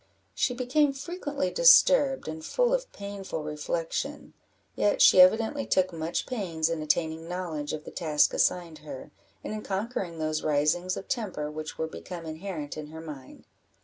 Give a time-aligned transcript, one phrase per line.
[0.33, 4.33] She became frequently disturbed, and full of painful reflection;
[4.75, 9.11] yet she evidently took much pains in attaining knowledge of the task assigned her,
[9.43, 13.45] and in conquering those risings of temper which were become inherent in her mind.